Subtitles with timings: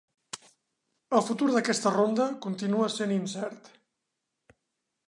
[1.17, 3.71] El futur d'aquesta ronda continua sent incert.